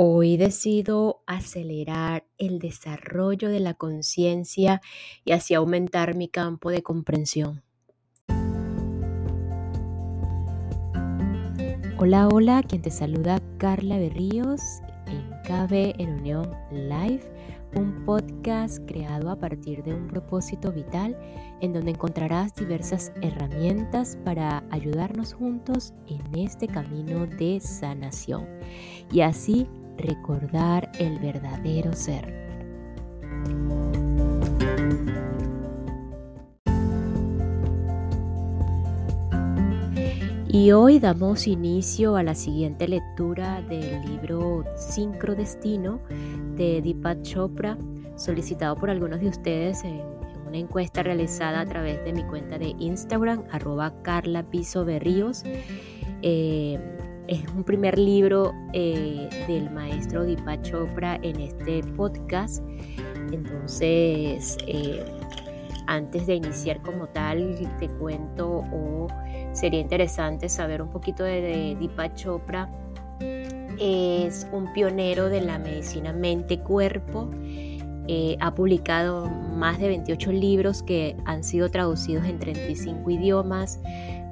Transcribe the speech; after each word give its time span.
Hoy 0.00 0.36
decido 0.36 1.24
acelerar 1.26 2.24
el 2.38 2.60
desarrollo 2.60 3.48
de 3.48 3.58
la 3.58 3.74
conciencia 3.74 4.80
y 5.24 5.32
así 5.32 5.54
aumentar 5.54 6.14
mi 6.14 6.28
campo 6.28 6.70
de 6.70 6.84
comprensión. 6.84 7.64
Hola, 11.98 12.28
hola, 12.28 12.62
quien 12.62 12.80
te 12.80 12.92
saluda 12.92 13.40
Carla 13.58 13.98
Berríos 13.98 14.60
en 15.08 15.30
KB 15.42 16.00
en 16.00 16.20
Unión 16.20 16.48
Live, 16.70 17.24
un 17.74 18.04
podcast 18.04 18.78
creado 18.86 19.30
a 19.30 19.40
partir 19.40 19.82
de 19.82 19.94
un 19.94 20.06
propósito 20.06 20.70
vital 20.70 21.18
en 21.60 21.72
donde 21.72 21.90
encontrarás 21.90 22.54
diversas 22.54 23.12
herramientas 23.20 24.16
para 24.24 24.62
ayudarnos 24.70 25.32
juntos 25.32 25.92
en 26.06 26.38
este 26.38 26.68
camino 26.68 27.26
de 27.26 27.58
sanación 27.58 28.46
y 29.10 29.22
así 29.22 29.66
recordar 29.98 30.90
el 30.98 31.18
verdadero 31.18 31.92
ser. 31.92 32.38
Y 40.50 40.72
hoy 40.72 40.98
damos 40.98 41.46
inicio 41.46 42.16
a 42.16 42.22
la 42.22 42.34
siguiente 42.34 42.88
lectura 42.88 43.60
del 43.62 44.02
libro 44.06 44.64
Sincrodestino 44.76 46.00
de 46.56 46.80
Deepak 46.80 47.22
Chopra, 47.22 47.76
solicitado 48.16 48.74
por 48.74 48.88
algunos 48.88 49.20
de 49.20 49.28
ustedes 49.28 49.84
en, 49.84 50.02
una 50.48 50.56
encuesta 50.56 51.02
realizada 51.02 51.60
a 51.60 51.66
través 51.66 52.02
de 52.04 52.14
mi 52.14 52.24
cuenta 52.24 52.58
de 52.58 52.74
Instagram, 52.78 53.44
arroba 53.50 53.92
Carla 54.02 54.42
Piso 54.42 54.84
Berríos. 54.86 55.44
Eh, 56.22 56.97
es 57.28 57.46
un 57.54 57.62
primer 57.62 57.98
libro 57.98 58.54
eh, 58.72 59.28
del 59.46 59.70
maestro 59.70 60.24
Deepak 60.24 60.62
Chopra 60.62 61.16
en 61.22 61.40
este 61.40 61.82
podcast. 61.94 62.64
Entonces, 63.30 64.56
eh, 64.66 65.04
antes 65.86 66.26
de 66.26 66.36
iniciar 66.36 66.80
como 66.82 67.06
tal, 67.08 67.54
te 67.78 67.88
cuento 67.88 68.64
o 68.72 69.08
sería 69.52 69.80
interesante 69.80 70.48
saber 70.48 70.80
un 70.80 70.88
poquito 70.88 71.22
de, 71.22 71.76
Deepak 71.78 72.14
Chopra. 72.14 72.70
Es 73.78 74.46
un 74.50 74.72
pionero 74.72 75.28
de 75.28 75.42
la 75.42 75.58
medicina 75.58 76.12
mente-cuerpo. 76.12 77.30
Eh, 78.10 78.38
ha 78.40 78.54
publicado 78.54 79.30
más 79.58 79.78
de 79.78 79.88
28 79.88 80.32
libros 80.32 80.82
que 80.82 81.16
han 81.24 81.44
sido 81.44 81.70
traducidos 81.70 82.24
en 82.24 82.38
35 82.38 83.10
idiomas 83.10 83.80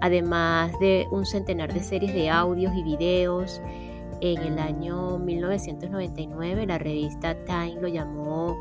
además 0.01 0.73
de 0.81 1.07
un 1.11 1.27
centenar 1.27 1.73
de 1.73 1.81
series 1.81 2.15
de 2.15 2.31
audios 2.31 2.73
y 2.75 2.83
videos. 2.83 3.61
En 4.21 4.41
el 4.43 4.59
año 4.59 5.19
1999 5.19 6.67
la 6.67 6.79
revista 6.79 7.37
Time 7.45 7.81
lo 7.81 7.89
llamó 7.89 8.57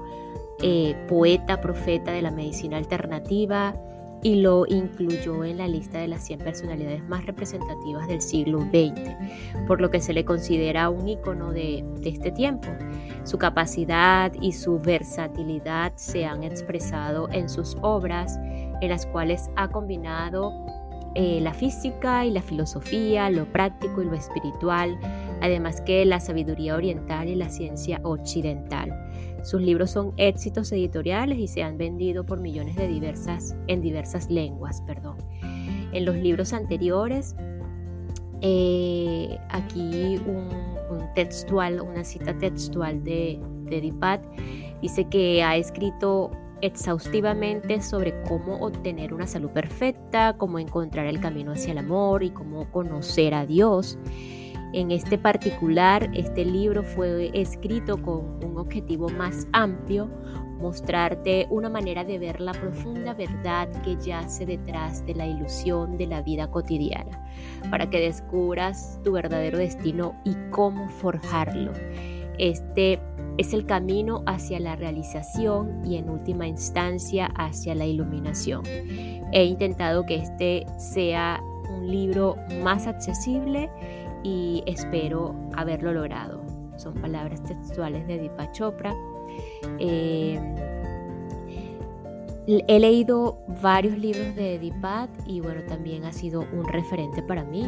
eh, 0.61 0.95
poeta 1.08 1.61
profeta 1.61 2.11
de 2.11 2.21
la 2.21 2.31
medicina 2.31 2.77
alternativa 2.77 3.73
y 4.23 4.35
lo 4.35 4.66
incluyó 4.67 5.44
en 5.44 5.58
la 5.58 5.67
lista 5.67 5.99
de 5.99 6.08
las 6.08 6.25
100 6.25 6.39
personalidades 6.39 7.03
más 7.08 7.25
representativas 7.25 8.08
del 8.08 8.21
siglo 8.21 8.61
XX, 8.61 9.16
por 9.67 9.81
lo 9.81 9.91
que 9.91 9.99
se 9.99 10.13
le 10.13 10.25
considera 10.25 10.89
un 10.89 11.08
icono 11.08 11.52
de, 11.52 11.85
este 12.03 12.31
tiempo. 12.31 12.67
Su 13.23 13.38
capacidad 13.38 14.31
y 14.41 14.52
su 14.52 14.80
versatilidad 14.80 15.93
se 15.95 16.25
han 16.25 16.43
expresado 16.43 17.30
en 17.31 17.49
sus 17.49 17.77
obras, 17.81 18.38
en 18.81 18.89
las 18.89 19.05
cuales 19.05 19.49
ha 19.55 19.67
combinado 19.67 20.52
eh, 21.16 21.39
la 21.41 21.53
física 21.53 22.25
y 22.25 22.31
la 22.31 22.41
filosofía, 22.41 23.30
lo 23.30 23.45
práctico 23.52 24.02
y 24.02 24.05
lo 24.05 24.16
espiritual, 24.16 24.99
además 25.41 25.81
que 25.81 26.03
la 26.05 26.19
sabiduría 26.19 26.75
oriental 26.75 27.27
y 27.27 27.36
la 27.36 27.49
ciencia 27.49 27.99
occidental. 28.03 29.05
Sus 29.46 29.62
libros 29.62 29.92
son 29.92 30.12
éxitos 30.18 30.72
editoriales 30.72 31.38
y 31.38 31.48
se 31.48 31.62
han 31.62 31.78
vendido 31.78 32.26
por 32.26 32.40
millones 32.40 32.76
de 32.78 32.88
diversas, 32.88 33.56
en 33.68 33.80
diversas 33.80 34.28
lenguas. 34.32 34.82
Perdón. 34.88 35.17
En 35.92 36.04
los 36.04 36.16
libros 36.16 36.52
anteriores, 36.52 37.36
eh, 38.42 39.38
aquí 39.50 40.20
un, 40.26 40.50
textual, 41.14 41.80
una 41.80 42.04
cita 42.04 42.36
textual 42.39 43.04
de, 43.04 43.39
de 43.66 43.82
Dipat, 43.82 44.26
dice 44.82 45.05
que 45.10 45.44
ha 45.44 45.55
escrito 45.58 46.32
exhaustivamente 46.61 47.82
sobre 47.82 48.20
cómo 48.23 48.58
obtener 48.66 49.14
una 49.14 49.28
salud 49.28 49.52
perfecta, 49.52 50.36
cómo 50.39 50.58
encontrar 50.58 51.05
el 51.05 51.20
camino 51.20 51.52
hacia 51.52 51.73
el 51.73 51.78
amor 51.78 52.23
y 52.23 52.32
cómo 52.32 52.72
conocer 52.72 53.36
a 53.36 53.45
Dios. 53.45 54.00
En 54.75 54.91
este 54.91 55.17
particular, 55.17 56.09
este 56.13 56.43
libro 56.43 56.83
fue 56.83 57.31
escrito 57.33 57.95
con 58.02 58.43
un 58.43 58.58
objetivo 58.58 59.08
más 59.08 59.47
amplio, 59.53 60.09
mostrarte 60.59 61.47
una 61.49 61.69
manera 61.69 62.03
de 62.03 62.19
ver 62.19 62.41
la 62.41 62.52
profunda 62.52 63.13
verdad 63.13 63.69
que 63.83 63.95
yace 63.95 64.45
detrás 64.45 65.05
de 65.05 65.15
la 65.15 65.27
ilusión 65.27 65.97
de 65.97 66.08
la 66.08 66.21
vida 66.21 66.52
cotidiana, 66.52 67.25
para 67.71 67.89
que 67.89 68.02
descubras 68.02 68.99
tu 69.02 69.13
verdadero 69.13 69.59
destino 69.59 70.13
y 70.25 70.36
cómo 70.52 70.89
forjarlo. 70.89 71.71
Este 72.37 72.99
es 73.37 73.53
el 73.53 73.65
camino 73.65 74.23
hacia 74.25 74.59
la 74.59 74.75
realización 74.75 75.86
y 75.86 75.95
en 75.95 76.09
última 76.09 76.47
instancia 76.47 77.27
hacia 77.37 77.75
la 77.75 77.86
iluminación. 77.86 78.63
He 79.31 79.45
intentado 79.45 80.05
que 80.05 80.15
este 80.15 80.65
sea 80.77 81.42
un 81.69 81.89
libro 81.89 82.36
más 82.61 82.87
accesible 82.87 83.69
y 84.25 84.63
espero 84.65 85.36
haberlo 85.55 85.93
logrado. 85.93 86.41
Son 86.77 86.93
palabras 86.95 87.41
textuales 87.43 88.05
de 88.08 88.17
Deepak 88.17 88.52
Chopra. 88.52 88.93
Eh, 89.80 90.39
He 92.47 92.80
leído 92.80 93.39
varios 93.63 93.97
libros 93.97 94.36
de 94.36 94.59
Deepak 94.59 95.09
y 95.25 95.39
bueno, 95.39 95.61
también 95.67 96.03
ha 96.05 96.13
sido 96.13 96.45
un 96.53 96.63
referente 96.65 97.23
para 97.23 97.43
mí. 97.43 97.67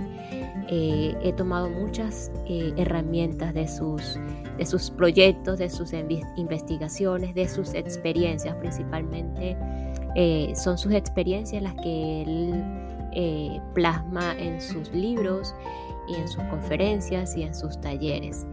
Eh, 0.69 1.15
he 1.23 1.33
tomado 1.33 1.67
muchas 1.67 2.31
eh, 2.45 2.73
herramientas 2.77 3.55
de 3.55 3.67
sus, 3.67 4.19
de 4.55 4.65
sus 4.67 4.91
proyectos, 4.91 5.57
de 5.57 5.71
sus 5.71 5.93
investigaciones, 6.35 7.33
de 7.33 7.47
sus 7.47 7.73
experiencias 7.73 8.55
principalmente. 8.57 9.57
Eh, 10.15 10.53
son 10.55 10.77
sus 10.77 10.93
experiencias 10.93 11.63
las 11.63 11.73
que 11.75 12.21
él 12.21 12.63
plasma 13.73 14.35
en 14.37 14.61
sus 14.61 14.91
libros 14.93 15.55
y 16.07 16.15
en 16.15 16.27
sus 16.27 16.43
conferencias 16.45 17.35
y 17.37 17.43
en 17.43 17.53
sus 17.53 17.79
talleres. 17.81 18.45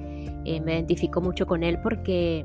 me 0.45 0.75
identifico 0.75 1.21
mucho 1.21 1.47
con 1.47 1.63
él 1.63 1.79
porque 1.83 2.45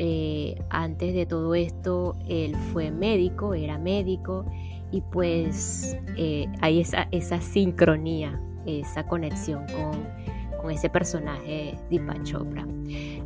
eh, 0.00 0.54
antes 0.70 1.12
de 1.12 1.26
todo 1.26 1.56
esto, 1.56 2.16
él 2.28 2.54
fue 2.72 2.92
médico, 2.92 3.52
era 3.54 3.78
médico, 3.78 4.44
y 4.92 5.00
pues 5.00 5.96
eh, 6.16 6.46
hay 6.60 6.80
esa, 6.80 7.08
esa 7.10 7.40
sincronía, 7.40 8.40
esa 8.64 9.04
conexión 9.06 9.66
con, 9.66 10.62
con 10.62 10.70
ese 10.70 10.88
personaje 10.88 11.76
Deepak 11.90 12.22
Chopra. 12.22 12.64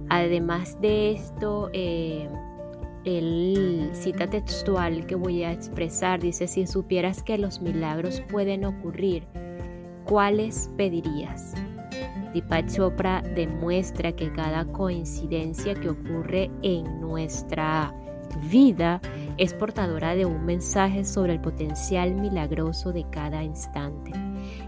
Además 0.08 0.80
de 0.80 1.12
esto, 1.12 1.68
eh, 1.74 2.26
el 3.04 3.90
cita 3.92 4.26
textual 4.28 5.06
que 5.06 5.14
voy 5.14 5.42
a 5.42 5.52
expresar 5.52 6.20
dice, 6.20 6.48
si 6.48 6.66
supieras 6.66 7.22
que 7.22 7.36
los 7.36 7.60
milagros 7.60 8.22
pueden 8.30 8.64
ocurrir, 8.64 9.26
¿cuáles 10.04 10.70
pedirías? 10.76 11.54
Deepak 12.32 12.66
Chopra 12.66 13.22
demuestra 13.34 14.12
que 14.12 14.32
cada 14.32 14.64
coincidencia 14.64 15.74
que 15.74 15.90
ocurre 15.90 16.50
en 16.62 17.00
nuestra 17.00 17.94
vida 18.50 19.00
es 19.36 19.52
portadora 19.54 20.14
de 20.14 20.24
un 20.24 20.44
mensaje 20.44 21.04
sobre 21.04 21.34
el 21.34 21.40
potencial 21.40 22.14
milagroso 22.14 22.92
de 22.92 23.04
cada 23.10 23.42
instante. 23.42 24.12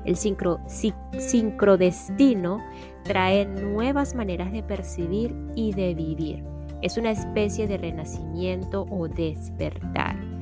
El 0.04 0.16
sincro, 0.16 0.60
sincrodestino 0.66 2.58
trae 3.04 3.46
nuevas 3.46 4.14
maneras 4.14 4.52
de 4.52 4.62
percibir 4.62 5.34
y 5.54 5.72
de 5.72 5.94
vivir. 5.94 6.44
Es 6.82 6.98
una 6.98 7.10
especie 7.10 7.66
de 7.66 7.78
renacimiento 7.78 8.86
o 8.90 9.08
despertar. 9.08 10.33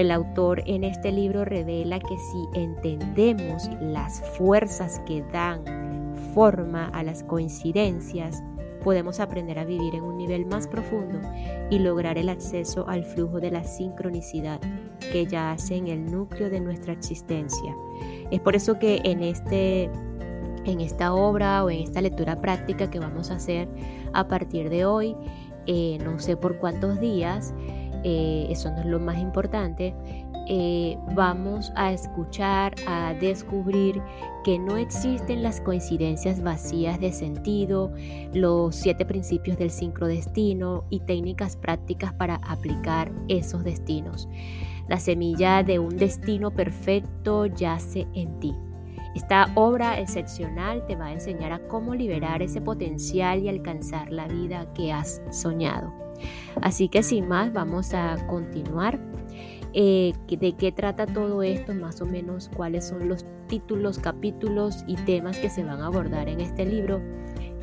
El 0.00 0.10
autor 0.12 0.62
en 0.64 0.82
este 0.82 1.12
libro 1.12 1.44
revela 1.44 2.00
que 2.00 2.16
si 2.16 2.48
entendemos 2.58 3.68
las 3.82 4.22
fuerzas 4.38 4.98
que 5.00 5.22
dan 5.30 5.62
forma 6.32 6.86
a 6.86 7.02
las 7.02 7.22
coincidencias, 7.22 8.42
podemos 8.82 9.20
aprender 9.20 9.58
a 9.58 9.66
vivir 9.66 9.94
en 9.94 10.02
un 10.02 10.16
nivel 10.16 10.46
más 10.46 10.66
profundo 10.66 11.20
y 11.68 11.80
lograr 11.80 12.16
el 12.16 12.30
acceso 12.30 12.88
al 12.88 13.04
flujo 13.04 13.40
de 13.40 13.50
la 13.50 13.62
sincronicidad 13.62 14.58
que 15.12 15.26
yace 15.26 15.76
en 15.76 15.88
el 15.88 16.10
núcleo 16.10 16.48
de 16.48 16.60
nuestra 16.60 16.94
existencia. 16.94 17.76
Es 18.30 18.40
por 18.40 18.56
eso 18.56 18.78
que 18.78 19.02
en, 19.04 19.22
este, 19.22 19.90
en 20.64 20.80
esta 20.80 21.12
obra 21.12 21.62
o 21.62 21.68
en 21.68 21.80
esta 21.80 22.00
lectura 22.00 22.40
práctica 22.40 22.90
que 22.90 23.00
vamos 23.00 23.30
a 23.30 23.34
hacer 23.34 23.68
a 24.14 24.26
partir 24.28 24.70
de 24.70 24.86
hoy, 24.86 25.14
eh, 25.66 25.98
no 26.02 26.18
sé 26.20 26.38
por 26.38 26.56
cuántos 26.56 26.98
días, 27.00 27.52
eh, 28.04 28.46
eso 28.50 28.70
no 28.70 28.78
es 28.80 28.86
lo 28.86 29.00
más 29.00 29.18
importante, 29.18 29.94
eh, 30.52 30.98
vamos 31.14 31.72
a 31.76 31.92
escuchar, 31.92 32.74
a 32.88 33.14
descubrir 33.14 34.02
que 34.42 34.58
no 34.58 34.76
existen 34.78 35.44
las 35.44 35.60
coincidencias 35.60 36.42
vacías 36.42 36.98
de 36.98 37.12
sentido, 37.12 37.92
los 38.34 38.74
siete 38.74 39.04
principios 39.04 39.58
del 39.58 39.70
sincrodestino 39.70 40.84
y 40.90 41.00
técnicas 41.00 41.56
prácticas 41.56 42.12
para 42.14 42.36
aplicar 42.36 43.12
esos 43.28 43.62
destinos. 43.62 44.28
La 44.88 44.98
semilla 44.98 45.62
de 45.62 45.78
un 45.78 45.96
destino 45.96 46.50
perfecto 46.50 47.46
yace 47.46 48.08
en 48.14 48.40
ti. 48.40 48.52
Esta 49.14 49.52
obra 49.54 50.00
excepcional 50.00 50.84
te 50.86 50.96
va 50.96 51.06
a 51.06 51.12
enseñar 51.12 51.52
a 51.52 51.66
cómo 51.68 51.94
liberar 51.94 52.42
ese 52.42 52.60
potencial 52.60 53.40
y 53.40 53.48
alcanzar 53.48 54.10
la 54.10 54.26
vida 54.26 54.66
que 54.74 54.92
has 54.92 55.22
soñado. 55.30 56.09
Así 56.62 56.88
que 56.88 57.02
sin 57.02 57.28
más, 57.28 57.52
vamos 57.52 57.94
a 57.94 58.16
continuar 58.26 58.98
eh, 59.72 60.12
de 60.28 60.52
qué 60.52 60.72
trata 60.72 61.06
todo 61.06 61.42
esto, 61.42 61.74
más 61.74 62.00
o 62.00 62.06
menos 62.06 62.50
cuáles 62.54 62.88
son 62.88 63.08
los 63.08 63.24
títulos, 63.46 63.98
capítulos 63.98 64.84
y 64.86 64.96
temas 64.96 65.38
que 65.38 65.48
se 65.50 65.62
van 65.62 65.80
a 65.80 65.86
abordar 65.86 66.28
en 66.28 66.40
este 66.40 66.66
libro. 66.66 67.00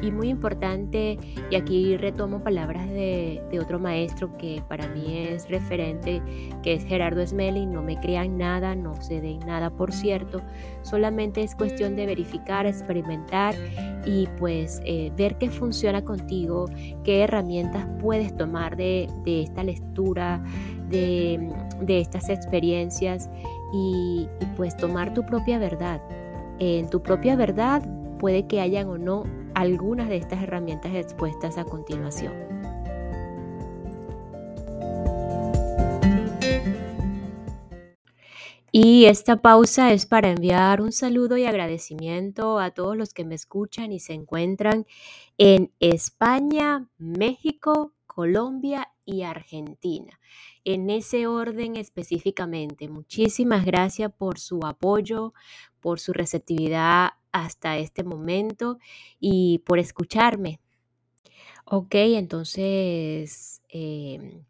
Y 0.02 0.12
muy 0.12 0.30
importante, 0.30 1.18
y 1.50 1.56
aquí 1.56 1.98
retomo 1.98 2.44
palabras 2.44 2.88
de, 2.90 3.42
otro 3.60 3.80
maestro 3.80 4.38
que 4.38 4.62
para 4.68 4.88
mí 4.88 5.18
es 5.18 5.50
referente, 5.50 6.22
que 6.62 6.74
es 6.74 6.86
Gerardo 6.86 7.26
Smelling, 7.26 7.72
no 7.72 7.82
me 7.82 8.00
crean 8.00 8.38
nada, 8.38 8.76
no 8.76 9.02
se 9.02 9.20
den 9.20 9.40
nada 9.40 9.72
por 9.72 9.92
cierto, 9.92 10.42
solamente 10.84 11.42
es 11.42 11.56
cuestión 11.56 11.96
de 11.96 12.06
verificar, 12.06 12.68
experimentar 12.68 13.56
y 14.06 14.28
pues 14.38 14.80
eh, 14.86 15.12
ver 15.18 15.40
qué 15.40 15.50
funciona 15.50 16.04
contigo, 16.04 16.66
qué 17.04 17.22
herramientas 17.22 17.88
puedes 18.00 18.38
tomar 18.38 18.78
de, 18.78 19.10
de 19.26 19.42
esta 19.42 19.64
lectura, 19.64 20.44
de, 20.90 22.00
estas 22.00 22.30
experiencias 22.30 23.30
y, 23.74 24.28
pues 24.56 24.76
tomar 24.78 25.14
tu 25.14 25.26
propia 25.26 25.60
verdad. 25.60 26.02
En 26.60 26.90
tu 26.90 27.02
propia 27.02 27.36
verdad 27.36 27.84
puede 28.20 28.48
que 28.48 28.62
hayan 28.62 28.88
o 28.88 28.98
no 28.98 29.24
algunas 29.58 30.08
de 30.08 30.18
estas 30.18 30.44
herramientas 30.44 30.94
expuestas 30.94 31.58
a 31.58 31.66
continuación. 31.66 32.34
Y 38.72 39.06
esta 39.06 39.38
pausa 39.38 39.92
es 39.92 40.06
para 40.06 40.30
enviar 40.30 40.82
un 40.82 40.92
saludo 40.92 41.38
y 41.38 41.46
agradecimiento 41.46 42.60
a 42.60 42.70
todos 42.70 42.96
los 42.96 43.16
que 43.16 43.26
me 43.26 43.34
escuchan 43.34 43.92
y 43.92 44.00
se 44.00 44.14
encuentran 44.14 44.86
en 45.40 45.72
España, 45.80 46.88
México, 47.00 47.94
Colombia 48.06 48.90
y 49.08 49.24
Argentina 49.24 50.20
en 50.66 50.90
ese 50.92 51.26
orden 51.26 51.78
específicamente. 51.78 52.90
Muchísimas 52.90 53.66
gracias 53.66 54.12
por 54.12 54.38
su 54.38 54.60
apoyo, 54.66 55.34
por 55.80 56.00
su 56.00 56.14
receptividad 56.14 57.12
hasta 57.32 57.78
este 57.78 58.04
momento 58.04 58.78
y 59.20 59.60
por 59.60 59.80
escucharme. 59.80 60.60
Ok, 61.66 61.96
entonces 61.96 63.62
em, 63.70 64.44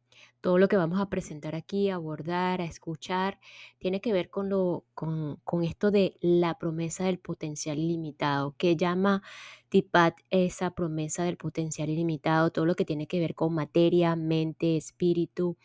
todo 0.47 0.59
lo 0.59 0.69
que 0.69 0.77
vamos 0.77 1.01
a 1.01 1.09
presentar 1.09 1.55
aquí, 1.55 1.89
abordar, 1.89 2.61
a 2.61 2.63
escuchar, 2.63 3.37
tiene 3.79 3.99
que 3.99 4.13
ver 4.13 4.29
con, 4.29 4.47
lo, 4.47 4.85
con, 4.93 5.41
con 5.43 5.61
esto 5.61 5.91
de 5.91 6.15
la 6.21 6.57
promesa 6.57 7.03
del 7.03 7.19
potencial 7.19 7.77
ilimitado, 7.77 8.55
que 8.57 8.77
llama 8.77 9.23
Tipat 9.67 10.15
esa 10.29 10.71
promesa 10.71 11.25
del 11.25 11.35
potencial 11.35 11.89
ilimitado, 11.89 12.49
todo 12.49 12.65
lo 12.65 12.75
que 12.75 12.85
tiene 12.85 13.07
que 13.07 13.19
ver 13.19 13.35
con 13.35 13.55
materia, 13.55 14.15
mente, 14.15 14.77
espíritu, 14.77 15.57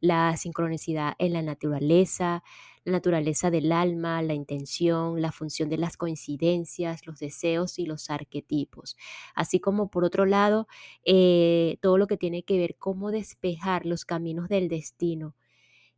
la 0.00 0.36
sincronicidad 0.36 1.14
en 1.18 1.32
la 1.34 1.42
naturaleza, 1.42 2.42
la 2.84 2.92
naturaleza 2.92 3.50
del 3.50 3.72
alma, 3.72 4.22
la 4.22 4.34
intención, 4.34 5.20
la 5.20 5.32
función 5.32 5.68
de 5.68 5.78
las 5.78 5.96
coincidencias, 5.96 7.06
los 7.06 7.18
deseos 7.18 7.78
y 7.78 7.86
los 7.86 8.10
arquetipos. 8.10 8.96
Así 9.34 9.60
como 9.60 9.90
por 9.90 10.04
otro 10.04 10.24
lado, 10.26 10.66
eh, 11.04 11.78
todo 11.82 11.98
lo 11.98 12.06
que 12.06 12.16
tiene 12.16 12.42
que 12.42 12.58
ver 12.58 12.76
cómo 12.78 13.10
despejar 13.10 13.86
los 13.86 14.04
caminos 14.04 14.48
del 14.48 14.68
destino. 14.68 15.34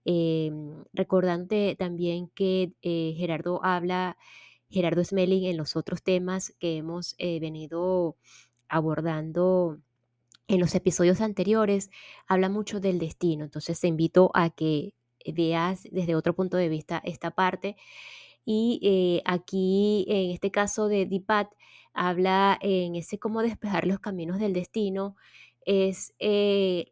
Em, 0.04 0.84
recordando 0.92 1.54
también 1.76 2.28
que 2.34 2.72
eh, 2.82 3.14
Gerardo 3.16 3.64
habla, 3.64 4.16
Gerardo 4.70 5.04
Smelling 5.04 5.44
en 5.44 5.56
los 5.56 5.76
otros 5.76 6.02
temas 6.02 6.54
que 6.58 6.76
hemos 6.78 7.14
eh, 7.18 7.38
venido 7.40 8.16
abordando 8.68 9.78
en 10.48 10.60
los 10.60 10.74
episodios 10.74 11.20
anteriores 11.20 11.90
habla 12.26 12.48
mucho 12.48 12.80
del 12.80 12.98
destino, 12.98 13.44
entonces 13.44 13.80
te 13.80 13.88
invito 13.88 14.30
a 14.34 14.50
que 14.50 14.94
veas 15.26 15.84
desde 15.90 16.14
otro 16.14 16.34
punto 16.34 16.56
de 16.56 16.68
vista 16.68 17.00
esta 17.04 17.30
parte. 17.30 17.76
Y 18.44 18.80
eh, 18.82 19.22
aquí, 19.24 20.04
en 20.08 20.30
este 20.32 20.50
caso 20.50 20.88
de 20.88 21.06
Dipat, 21.06 21.48
habla 21.94 22.58
en 22.60 22.96
ese 22.96 23.18
cómo 23.18 23.42
despejar 23.42 23.86
los 23.86 24.00
caminos 24.00 24.38
del 24.40 24.52
destino, 24.52 25.16
es 25.64 26.14
eh, 26.18 26.91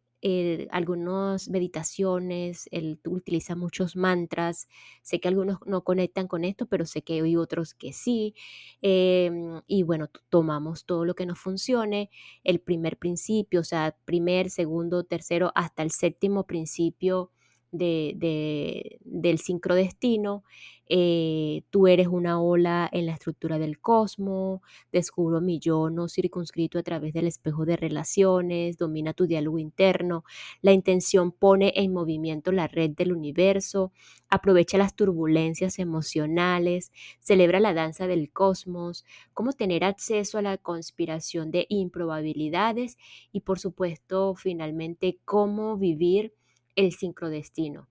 algunas 0.70 1.48
meditaciones, 1.48 2.68
él 2.72 3.00
utiliza 3.06 3.56
muchos 3.56 3.96
mantras, 3.96 4.68
sé 5.02 5.20
que 5.20 5.28
algunos 5.28 5.58
no 5.66 5.82
conectan 5.84 6.28
con 6.28 6.44
esto, 6.44 6.66
pero 6.66 6.84
sé 6.86 7.02
que 7.02 7.14
hay 7.22 7.36
otros 7.36 7.74
que 7.74 7.92
sí, 7.92 8.34
em, 8.82 9.60
y 9.66 9.82
bueno, 9.82 10.08
tomamos 10.28 10.84
todo 10.84 11.04
lo 11.04 11.14
que 11.14 11.26
nos 11.26 11.38
funcione, 11.38 12.10
el 12.44 12.60
primer 12.60 12.98
principio, 12.98 13.60
o 13.60 13.64
sea, 13.64 13.96
primer, 14.04 14.50
segundo, 14.50 15.04
tercero, 15.04 15.52
hasta 15.54 15.82
el 15.82 15.90
séptimo 15.90 16.46
principio 16.46 17.30
de, 17.72 18.98
del 19.04 19.38
sincrodestino, 19.38 20.44
eh, 20.92 21.62
tú 21.70 21.86
eres 21.86 22.08
una 22.08 22.42
ola 22.42 22.88
en 22.90 23.06
la 23.06 23.12
estructura 23.12 23.60
del 23.60 23.78
cosmos, 23.78 24.60
descubro 24.90 25.40
mi 25.40 25.60
yo 25.60 25.88
no 25.88 26.08
circunscrito 26.08 26.80
a 26.80 26.82
través 26.82 27.12
del 27.14 27.28
espejo 27.28 27.64
de 27.64 27.76
relaciones, 27.76 28.76
domina 28.76 29.14
tu 29.14 29.28
diálogo 29.28 29.60
interno, 29.60 30.24
la 30.62 30.72
intención 30.72 31.30
pone 31.30 31.72
en 31.76 31.92
movimiento 31.92 32.50
la 32.50 32.66
red 32.66 32.90
del 32.90 33.12
universo, 33.12 33.92
aprovecha 34.28 34.78
las 34.78 34.96
turbulencias 34.96 35.78
emocionales, 35.78 36.90
celebra 37.20 37.60
la 37.60 37.72
danza 37.72 38.08
del 38.08 38.32
cosmos, 38.32 39.04
cómo 39.32 39.52
tener 39.52 39.84
acceso 39.84 40.38
a 40.38 40.42
la 40.42 40.58
conspiración 40.58 41.52
de 41.52 41.66
improbabilidades 41.68 42.98
y 43.30 43.42
por 43.42 43.60
supuesto 43.60 44.34
finalmente 44.34 45.20
cómo 45.24 45.76
vivir 45.76 46.34
el 46.76 46.92
sincrodestino. 46.92 47.88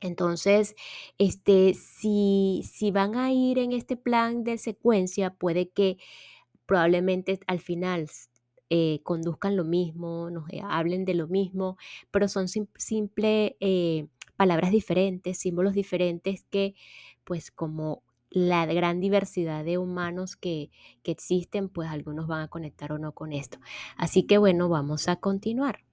Entonces, 0.00 0.76
este, 1.18 1.74
si, 1.74 2.62
si 2.70 2.90
van 2.92 3.16
a 3.16 3.32
ir 3.32 3.58
en 3.58 3.72
este 3.72 3.96
plan 3.96 4.44
de 4.44 4.58
secuencia, 4.58 5.34
puede 5.34 5.70
que 5.70 5.98
probablemente 6.66 7.40
al 7.46 7.60
final 7.60 8.08
eh, 8.70 9.00
conduzcan 9.02 9.56
lo 9.56 9.64
mismo, 9.64 10.30
nos 10.30 10.48
eh, 10.50 10.60
hablen 10.62 11.04
de 11.04 11.14
lo 11.14 11.26
mismo, 11.28 11.78
pero 12.10 12.28
son 12.28 12.48
simples 12.48 13.52
eh, 13.60 14.06
palabras 14.36 14.70
diferentes, 14.70 15.38
símbolos 15.38 15.74
diferentes 15.74 16.44
que, 16.50 16.74
pues 17.24 17.50
como 17.50 18.02
la 18.30 18.66
gran 18.66 19.00
diversidad 19.00 19.64
de 19.64 19.78
humanos 19.78 20.36
que, 20.36 20.70
que 21.02 21.12
existen, 21.12 21.70
pues 21.70 21.88
algunos 21.88 22.26
van 22.26 22.42
a 22.42 22.48
conectar 22.48 22.92
o 22.92 22.98
no 22.98 23.12
con 23.12 23.32
esto. 23.32 23.58
Así 23.96 24.24
que 24.24 24.38
bueno, 24.38 24.68
vamos 24.68 25.08
a 25.08 25.16
continuar. 25.16 25.87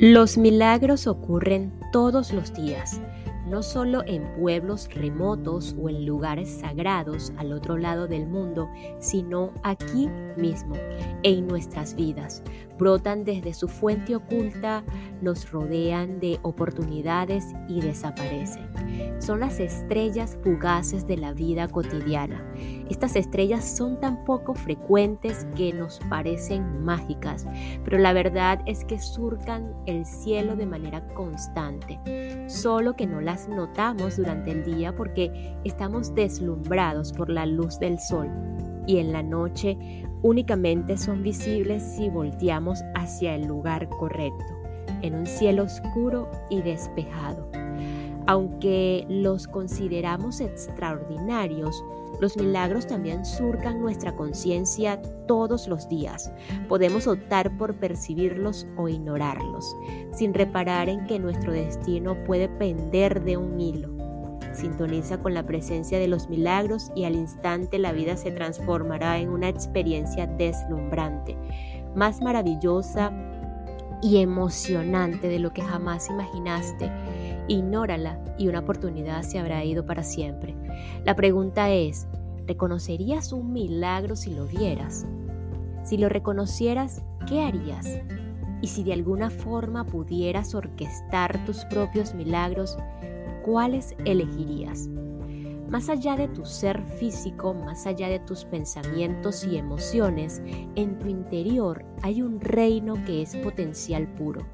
Los 0.00 0.38
milagros 0.38 1.08
ocurren 1.08 1.72
todos 1.90 2.32
los 2.32 2.54
días, 2.54 3.00
no 3.48 3.64
solo 3.64 4.04
en 4.06 4.22
pueblos 4.38 4.88
remotos 4.94 5.74
o 5.76 5.88
en 5.88 6.06
lugares 6.06 6.60
sagrados 6.60 7.32
al 7.36 7.52
otro 7.52 7.76
lado 7.76 8.06
del 8.06 8.28
mundo, 8.28 8.68
sino 9.00 9.52
aquí 9.64 10.08
mismo, 10.36 10.76
en 11.24 11.48
nuestras 11.48 11.96
vidas. 11.96 12.44
Brotan 12.78 13.24
desde 13.24 13.52
su 13.54 13.66
fuente 13.66 14.14
oculta, 14.14 14.84
nos 15.20 15.50
rodean 15.50 16.20
de 16.20 16.38
oportunidades 16.42 17.44
y 17.68 17.80
desaparecen. 17.80 18.68
Son 19.20 19.40
las 19.40 19.58
estrellas 19.58 20.38
fugaces 20.44 21.08
de 21.08 21.16
la 21.16 21.32
vida 21.32 21.66
cotidiana. 21.66 22.48
Estas 22.90 23.16
estrellas 23.16 23.64
son 23.64 24.00
tan 24.00 24.24
poco 24.24 24.54
frecuentes 24.54 25.46
que 25.54 25.72
nos 25.72 26.00
parecen 26.08 26.82
mágicas, 26.84 27.46
pero 27.84 27.98
la 27.98 28.12
verdad 28.12 28.60
es 28.64 28.84
que 28.84 28.98
surcan 28.98 29.74
el 29.86 30.06
cielo 30.06 30.56
de 30.56 30.66
manera 30.66 31.06
constante, 31.08 32.00
solo 32.48 32.96
que 32.96 33.06
no 33.06 33.20
las 33.20 33.48
notamos 33.48 34.16
durante 34.16 34.52
el 34.52 34.64
día 34.64 34.94
porque 34.96 35.54
estamos 35.64 36.14
deslumbrados 36.14 37.12
por 37.12 37.28
la 37.28 37.44
luz 37.44 37.78
del 37.78 37.98
sol 37.98 38.30
y 38.86 38.98
en 38.98 39.12
la 39.12 39.22
noche 39.22 39.76
únicamente 40.22 40.96
son 40.96 41.22
visibles 41.22 41.82
si 41.82 42.08
volteamos 42.08 42.82
hacia 42.94 43.34
el 43.34 43.46
lugar 43.46 43.88
correcto, 43.90 44.46
en 45.02 45.14
un 45.14 45.26
cielo 45.26 45.64
oscuro 45.64 46.28
y 46.48 46.62
despejado. 46.62 47.48
Aunque 48.26 49.06
los 49.08 49.46
consideramos 49.46 50.40
extraordinarios, 50.40 51.84
los 52.20 52.36
milagros 52.36 52.86
también 52.86 53.24
surcan 53.24 53.80
nuestra 53.80 54.14
conciencia 54.14 55.00
todos 55.26 55.68
los 55.68 55.88
días. 55.88 56.32
Podemos 56.68 57.06
optar 57.06 57.56
por 57.56 57.74
percibirlos 57.76 58.66
o 58.76 58.88
ignorarlos, 58.88 59.76
sin 60.12 60.34
reparar 60.34 60.88
en 60.88 61.06
que 61.06 61.18
nuestro 61.18 61.52
destino 61.52 62.16
puede 62.24 62.48
pender 62.48 63.22
de 63.22 63.36
un 63.36 63.60
hilo. 63.60 63.90
Sintoniza 64.52 65.18
con 65.18 65.34
la 65.34 65.46
presencia 65.46 65.98
de 65.98 66.08
los 66.08 66.28
milagros 66.28 66.90
y 66.96 67.04
al 67.04 67.14
instante 67.14 67.78
la 67.78 67.92
vida 67.92 68.16
se 68.16 68.32
transformará 68.32 69.18
en 69.18 69.28
una 69.28 69.48
experiencia 69.48 70.26
deslumbrante, 70.26 71.36
más 71.94 72.20
maravillosa 72.20 73.12
y 74.02 74.18
emocionante 74.18 75.28
de 75.28 75.38
lo 75.38 75.52
que 75.52 75.62
jamás 75.62 76.08
imaginaste. 76.08 76.90
Ignórala 77.48 78.22
y 78.38 78.48
una 78.48 78.60
oportunidad 78.60 79.22
se 79.22 79.38
habrá 79.38 79.64
ido 79.64 79.86
para 79.86 80.02
siempre. 80.02 80.54
La 81.04 81.16
pregunta 81.16 81.70
es, 81.70 82.06
¿reconocerías 82.46 83.32
un 83.32 83.52
milagro 83.52 84.16
si 84.16 84.34
lo 84.34 84.46
vieras? 84.46 85.06
Si 85.82 85.96
lo 85.96 86.10
reconocieras, 86.10 87.02
¿qué 87.26 87.42
harías? 87.42 87.98
Y 88.60 88.66
si 88.66 88.84
de 88.84 88.92
alguna 88.92 89.30
forma 89.30 89.84
pudieras 89.84 90.54
orquestar 90.54 91.42
tus 91.46 91.64
propios 91.66 92.14
milagros, 92.14 92.76
¿cuáles 93.44 93.94
elegirías? 94.04 94.88
Más 95.70 95.88
allá 95.88 96.16
de 96.16 96.28
tu 96.28 96.44
ser 96.44 96.82
físico, 96.98 97.54
más 97.54 97.86
allá 97.86 98.08
de 98.08 98.20
tus 98.20 98.44
pensamientos 98.44 99.44
y 99.44 99.56
emociones, 99.56 100.42
en 100.74 100.98
tu 100.98 101.08
interior 101.08 101.84
hay 102.02 102.22
un 102.22 102.40
reino 102.40 102.94
que 103.04 103.22
es 103.22 103.36
potencial 103.36 104.06
puro. 104.14 104.46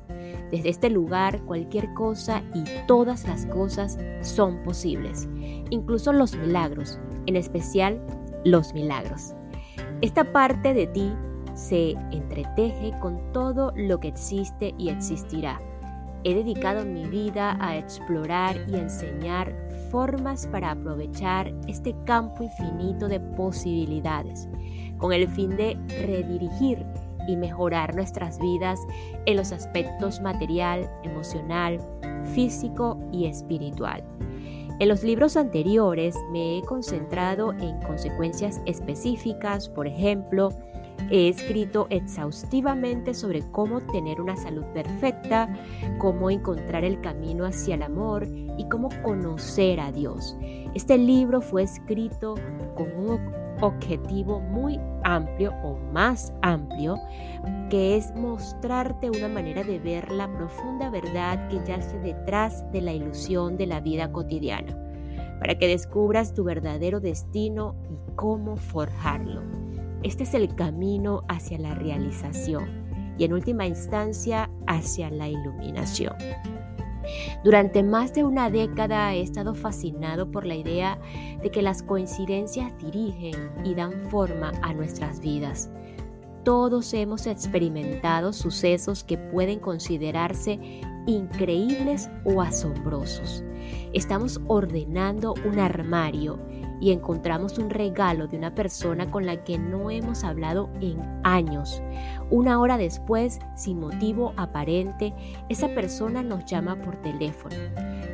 Desde 0.50 0.68
este 0.68 0.90
lugar 0.90 1.42
cualquier 1.44 1.92
cosa 1.94 2.42
y 2.54 2.64
todas 2.86 3.26
las 3.26 3.46
cosas 3.46 3.98
son 4.22 4.62
posibles, 4.62 5.28
incluso 5.70 6.12
los 6.12 6.36
milagros, 6.36 6.98
en 7.26 7.36
especial 7.36 8.00
los 8.44 8.72
milagros. 8.74 9.34
Esta 10.00 10.32
parte 10.32 10.74
de 10.74 10.86
ti 10.88 11.12
se 11.54 11.92
entreteje 12.10 12.92
con 13.00 13.32
todo 13.32 13.72
lo 13.76 13.98
que 14.00 14.08
existe 14.08 14.74
y 14.76 14.88
existirá. 14.90 15.60
He 16.24 16.34
dedicado 16.34 16.84
mi 16.84 17.06
vida 17.06 17.56
a 17.60 17.76
explorar 17.76 18.56
y 18.66 18.76
enseñar 18.76 19.54
formas 19.90 20.46
para 20.46 20.70
aprovechar 20.70 21.54
este 21.68 21.94
campo 22.04 22.44
infinito 22.44 23.08
de 23.08 23.20
posibilidades, 23.20 24.48
con 24.98 25.12
el 25.12 25.28
fin 25.28 25.50
de 25.50 25.76
redirigir 26.06 26.84
y 27.28 27.36
mejorar 27.36 27.94
nuestras 27.94 28.38
vidas 28.38 28.80
en 29.26 29.36
los 29.36 29.52
aspectos 29.52 30.20
material, 30.20 30.90
emocional, 31.02 31.78
físico 32.34 32.98
y 33.12 33.26
espiritual. 33.26 34.02
En 34.80 34.88
los 34.88 35.04
libros 35.04 35.36
anteriores 35.36 36.16
me 36.32 36.58
he 36.58 36.62
concentrado 36.62 37.52
en 37.52 37.80
consecuencias 37.82 38.60
específicas, 38.66 39.68
por 39.68 39.86
ejemplo, 39.86 40.50
He 41.10 41.28
escrito 41.28 41.86
exhaustivamente 41.90 43.12
sobre 43.12 43.42
cómo 43.50 43.80
tener 43.80 44.20
una 44.20 44.36
salud 44.36 44.64
perfecta, 44.72 45.54
cómo 45.98 46.30
encontrar 46.30 46.84
el 46.84 47.00
camino 47.00 47.44
hacia 47.44 47.74
el 47.74 47.82
amor 47.82 48.26
y 48.56 48.66
cómo 48.68 48.88
conocer 49.02 49.80
a 49.80 49.92
Dios. 49.92 50.36
Este 50.74 50.96
libro 50.96 51.42
fue 51.42 51.62
escrito 51.62 52.36
con 52.74 52.88
un 52.96 53.43
objetivo 53.64 54.40
muy 54.40 54.78
amplio 55.04 55.54
o 55.62 55.76
más 55.92 56.32
amplio, 56.42 56.98
que 57.70 57.96
es 57.96 58.14
mostrarte 58.14 59.08
una 59.08 59.28
manera 59.28 59.64
de 59.64 59.78
ver 59.78 60.10
la 60.10 60.30
profunda 60.32 60.90
verdad 60.90 61.48
que 61.48 61.60
yace 61.66 61.98
detrás 62.00 62.70
de 62.72 62.82
la 62.82 62.92
ilusión 62.92 63.56
de 63.56 63.66
la 63.66 63.80
vida 63.80 64.12
cotidiana, 64.12 64.76
para 65.40 65.56
que 65.56 65.66
descubras 65.66 66.34
tu 66.34 66.44
verdadero 66.44 67.00
destino 67.00 67.74
y 67.88 67.96
cómo 68.16 68.56
forjarlo. 68.56 69.40
Este 70.02 70.24
es 70.24 70.34
el 70.34 70.54
camino 70.54 71.22
hacia 71.28 71.58
la 71.58 71.74
realización 71.74 72.84
y 73.16 73.24
en 73.24 73.32
última 73.32 73.66
instancia 73.66 74.50
hacia 74.66 75.08
la 75.08 75.28
iluminación. 75.28 76.14
Durante 77.44 77.82
más 77.82 78.12
de 78.14 78.24
una 78.24 78.50
década 78.50 79.14
he 79.14 79.20
estado 79.20 79.54
fascinado 79.54 80.30
por 80.30 80.46
la 80.46 80.54
idea 80.54 80.98
de 81.42 81.50
que 81.50 81.62
las 81.62 81.82
coincidencias 81.82 82.72
dirigen 82.78 83.50
y 83.64 83.74
dan 83.74 84.10
forma 84.10 84.52
a 84.62 84.72
nuestras 84.72 85.20
vidas. 85.20 85.70
Todos 86.44 86.92
hemos 86.92 87.26
experimentado 87.26 88.32
sucesos 88.32 89.02
que 89.02 89.16
pueden 89.16 89.60
considerarse 89.60 90.58
increíbles 91.06 92.10
o 92.24 92.42
asombrosos. 92.42 93.42
Estamos 93.92 94.40
ordenando 94.46 95.34
un 95.46 95.58
armario 95.58 96.38
y 96.84 96.92
encontramos 96.92 97.56
un 97.56 97.70
regalo 97.70 98.28
de 98.28 98.36
una 98.36 98.54
persona 98.54 99.10
con 99.10 99.24
la 99.24 99.42
que 99.42 99.56
no 99.56 99.90
hemos 99.90 100.22
hablado 100.22 100.68
en 100.82 101.00
años. 101.22 101.82
Una 102.28 102.60
hora 102.60 102.76
después, 102.76 103.40
sin 103.56 103.80
motivo 103.80 104.34
aparente, 104.36 105.14
esa 105.48 105.68
persona 105.68 106.22
nos 106.22 106.44
llama 106.44 106.76
por 106.76 106.96
teléfono. 107.00 107.56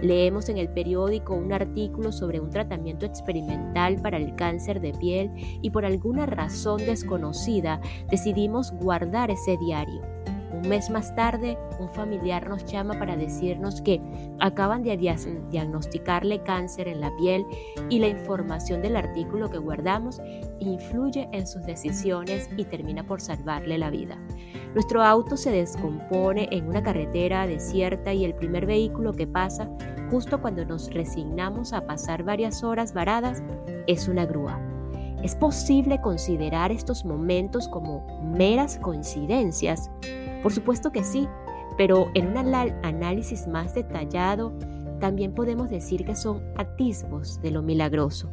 Leemos 0.02 0.48
en 0.50 0.58
el 0.58 0.68
periódico 0.68 1.34
un 1.34 1.52
artículo 1.52 2.12
sobre 2.12 2.38
un 2.38 2.50
tratamiento 2.50 3.06
experimental 3.06 4.00
para 4.00 4.18
el 4.18 4.36
cáncer 4.36 4.80
de 4.80 4.92
piel 4.92 5.32
y 5.60 5.70
por 5.70 5.84
alguna 5.84 6.26
razón 6.26 6.78
desconocida 6.78 7.80
decidimos 8.08 8.70
guardar 8.70 9.32
ese 9.32 9.56
diario. 9.56 10.19
Un 10.52 10.68
mes 10.68 10.90
más 10.90 11.14
tarde, 11.14 11.56
un 11.78 11.88
familiar 11.88 12.48
nos 12.48 12.64
llama 12.64 12.98
para 12.98 13.16
decirnos 13.16 13.80
que 13.80 14.00
acaban 14.40 14.82
de 14.82 14.96
diagnosticarle 14.96 16.42
cáncer 16.42 16.88
en 16.88 17.00
la 17.00 17.14
piel 17.16 17.46
y 17.88 18.00
la 18.00 18.08
información 18.08 18.82
del 18.82 18.96
artículo 18.96 19.48
que 19.48 19.58
guardamos 19.58 20.20
influye 20.58 21.28
en 21.32 21.46
sus 21.46 21.62
decisiones 21.62 22.48
y 22.56 22.64
termina 22.64 23.06
por 23.06 23.20
salvarle 23.20 23.78
la 23.78 23.90
vida. 23.90 24.18
Nuestro 24.74 25.02
auto 25.02 25.36
se 25.36 25.50
descompone 25.50 26.48
en 26.50 26.66
una 26.66 26.82
carretera 26.82 27.46
desierta 27.46 28.12
y 28.12 28.24
el 28.24 28.34
primer 28.34 28.66
vehículo 28.66 29.12
que 29.12 29.26
pasa, 29.26 29.68
justo 30.10 30.40
cuando 30.40 30.64
nos 30.64 30.92
resignamos 30.92 31.72
a 31.72 31.86
pasar 31.86 32.24
varias 32.24 32.64
horas 32.64 32.92
varadas, 32.92 33.42
es 33.86 34.08
una 34.08 34.26
grúa. 34.26 34.60
¿Es 35.22 35.34
posible 35.34 36.00
considerar 36.00 36.72
estos 36.72 37.04
momentos 37.04 37.68
como 37.68 38.06
meras 38.22 38.78
coincidencias? 38.78 39.90
Por 40.42 40.52
supuesto 40.52 40.92
que 40.92 41.04
sí, 41.04 41.28
pero 41.76 42.10
en 42.14 42.28
un 42.28 42.36
análisis 42.36 43.46
más 43.46 43.74
detallado 43.74 44.52
también 45.00 45.34
podemos 45.34 45.70
decir 45.70 46.04
que 46.04 46.14
son 46.14 46.42
atisbos 46.56 47.40
de 47.40 47.50
lo 47.50 47.62
milagroso. 47.62 48.28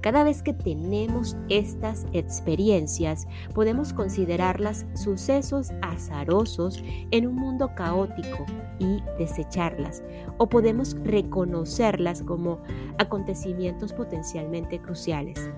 Cada 0.00 0.22
vez 0.22 0.42
que 0.42 0.52
tenemos 0.52 1.34
estas 1.48 2.06
experiencias, 2.12 3.26
podemos 3.54 3.94
considerarlas 3.94 4.84
sucesos 4.92 5.72
azarosos 5.80 6.84
en 7.10 7.26
un 7.26 7.36
mundo 7.36 7.70
caótico 7.74 8.44
y 8.78 9.02
desecharlas, 9.18 10.02
o 10.36 10.46
podemos 10.46 10.94
reconocerlas 11.04 12.22
como 12.22 12.58
acontecimientos 12.98 13.94
potencialmente 13.94 14.78
cruciales. 14.78 15.50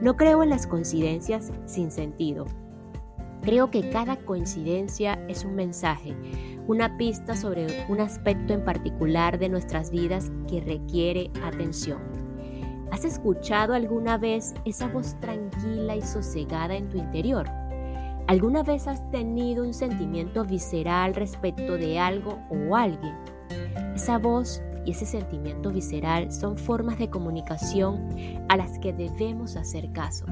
No 0.00 0.16
creo 0.16 0.42
en 0.42 0.48
las 0.48 0.66
coincidencias 0.66 1.52
sin 1.66 1.90
sentido. 1.90 2.46
Creo 3.42 3.70
que 3.70 3.88
cada 3.88 4.16
coincidencia 4.16 5.14
es 5.28 5.44
un 5.44 5.54
mensaje, 5.54 6.14
una 6.66 6.98
pista 6.98 7.34
sobre 7.34 7.86
un 7.88 8.00
aspecto 8.00 8.52
en 8.52 8.64
particular 8.64 9.38
de 9.38 9.48
nuestras 9.48 9.90
vidas 9.90 10.30
que 10.46 10.60
requiere 10.60 11.30
atención. 11.42 12.00
¿Has 12.90 13.04
escuchado 13.04 13.72
alguna 13.72 14.18
vez 14.18 14.54
esa 14.64 14.88
voz 14.88 15.18
tranquila 15.20 15.96
y 15.96 16.02
sosegada 16.02 16.74
en 16.74 16.90
tu 16.90 16.98
interior? 16.98 17.48
¿Alguna 18.26 18.62
vez 18.62 18.86
has 18.86 19.10
tenido 19.10 19.64
un 19.64 19.72
sentimiento 19.72 20.44
visceral 20.44 21.14
respecto 21.14 21.78
de 21.78 21.98
algo 21.98 22.38
o 22.50 22.76
alguien? 22.76 23.14
Esa 23.94 24.18
voz 24.18 24.62
y 24.84 24.90
ese 24.90 25.06
sentimiento 25.06 25.70
visceral 25.70 26.30
son 26.30 26.58
formas 26.58 26.98
de 26.98 27.08
comunicación 27.08 28.08
a 28.48 28.56
las 28.56 28.78
que 28.80 28.92
debemos 28.92 29.56
hacer 29.56 29.90
caso. 29.92 30.26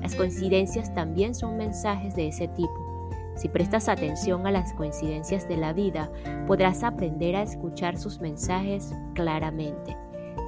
Las 0.00 0.14
coincidencias 0.14 0.94
también 0.94 1.34
son 1.34 1.56
mensajes 1.56 2.14
de 2.14 2.28
ese 2.28 2.48
tipo. 2.48 3.10
Si 3.36 3.48
prestas 3.48 3.88
atención 3.88 4.46
a 4.46 4.50
las 4.50 4.72
coincidencias 4.74 5.48
de 5.48 5.56
la 5.56 5.72
vida, 5.72 6.10
podrás 6.46 6.82
aprender 6.82 7.36
a 7.36 7.42
escuchar 7.42 7.96
sus 7.96 8.20
mensajes 8.20 8.92
claramente. 9.14 9.96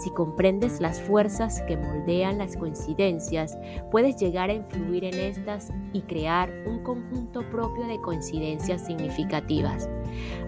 Si 0.02 0.10
comprendes 0.10 0.80
las 0.80 1.00
fuerzas 1.00 1.62
que 1.62 1.76
moldean 1.76 2.38
las 2.38 2.56
coincidencias, 2.56 3.56
puedes 3.92 4.16
llegar 4.16 4.50
a 4.50 4.54
influir 4.54 5.04
en 5.04 5.14
estas 5.14 5.70
y 5.92 6.00
crear 6.00 6.52
un 6.66 6.82
conjunto 6.82 7.48
propio 7.50 7.86
de 7.86 8.00
coincidencias 8.00 8.84
significativas. 8.84 9.88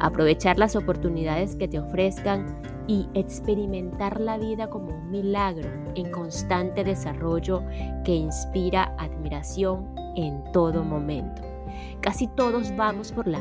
Aprovechar 0.00 0.58
las 0.58 0.75
oportunidades 0.75 1.54
que 1.54 1.68
te 1.68 1.78
ofrezcan 1.78 2.61
y 2.88 3.08
experimentar 3.14 4.20
la 4.20 4.38
vida 4.38 4.68
como 4.68 4.88
un 4.88 5.12
milagro 5.12 5.70
en 5.94 6.11
constante 6.11 6.82
desarrollo 6.82 7.62
que 8.04 8.12
inspira 8.12 8.96
admiración 8.99 9.94
en 10.16 10.42
todo 10.50 10.82
momento. 10.82 11.42
Casi 12.00 12.26
todos 12.26 12.75
vamos 12.75 13.12
por 13.12 13.28
la, 13.28 13.38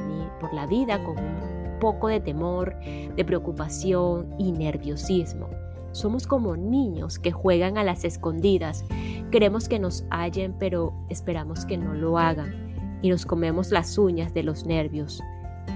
vida 0.67 1.03
con 1.03 1.17
un 1.17 1.79
poco 1.79 2.07
de 2.07 2.19
temor, 2.19 2.77
de 2.77 3.25
preocupación 3.25 4.35
y 4.37 4.51
nerviosismo. 4.51 5.49
Somos 5.93 6.25
como 6.25 6.57
niños 6.57 7.19
que 7.19 7.31
juegan 7.31 7.77
a 7.77 7.83
las 7.83 8.03
escondidas. 8.03 8.83
Queremos 9.31 9.69
que 9.69 9.79
nos 9.79 10.05
hallen, 10.09 10.55
pero 10.59 10.93
esperamos 11.09 11.65
que 11.65 11.77
no 11.77 11.93
lo 11.93 12.17
hagan. 12.17 12.99
Y 13.01 13.09
nos 13.09 13.25
comemos 13.25 13.71
las 13.71 13.97
uñas 13.97 14.33
de 14.33 14.41
los 14.43 14.65
nervios. 14.65 15.21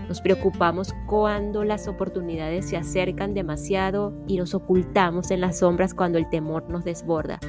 Nos 0.07 0.21
preocupamos 0.21 0.93
cuando 1.05 1.63
las 1.63 1.87
oportunidades 1.87 2.67
se 2.67 2.77
acercan 2.77 3.33
demasiado 3.33 4.13
y 4.25 4.37
nos 4.37 4.55
ocultamos 4.55 5.31
en 5.31 5.41
las 5.41 5.59
sombras 5.59 5.93
cuando 5.93 6.17
el 6.17 6.27
temor 6.29 6.67
nos 6.69 6.83
desborda. 6.83 7.39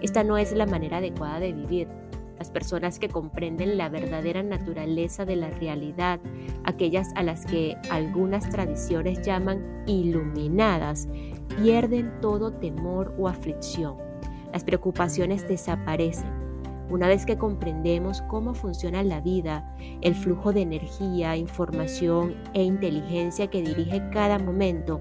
Esta 0.00 0.22
no 0.22 0.38
es 0.38 0.52
la 0.52 0.66
manera 0.66 0.98
adecuada 0.98 1.40
de 1.40 1.52
vivir. 1.52 2.01
Las 2.42 2.50
personas 2.50 2.98
que 2.98 3.08
comprenden 3.08 3.78
la 3.78 3.88
verdadera 3.88 4.42
naturaleza 4.42 5.24
de 5.24 5.36
la 5.36 5.50
realidad, 5.50 6.18
aquellas 6.64 7.10
a 7.14 7.22
las 7.22 7.46
que 7.46 7.76
algunas 7.88 8.50
tradiciones 8.50 9.22
llaman 9.22 9.84
iluminadas, 9.86 11.08
pierden 11.62 12.10
todo 12.20 12.52
temor 12.52 13.14
o 13.16 13.28
aflicción. 13.28 13.94
Las 14.52 14.64
preocupaciones 14.64 15.46
desaparecen 15.46 16.26
una 16.90 17.06
vez 17.06 17.26
que 17.26 17.38
comprendemos 17.38 18.22
cómo 18.22 18.54
funciona 18.54 19.04
la 19.04 19.20
vida, 19.20 19.76
el 20.00 20.16
flujo 20.16 20.52
de 20.52 20.62
energía, 20.62 21.36
información 21.36 22.34
e 22.54 22.64
inteligencia 22.64 23.46
que 23.46 23.62
dirige 23.62 24.02
cada 24.10 24.40
momento, 24.40 25.00